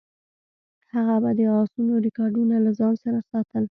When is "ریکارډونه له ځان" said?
2.05-2.93